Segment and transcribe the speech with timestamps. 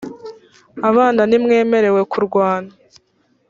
[0.89, 2.71] abana ntimwemerewe kurwana.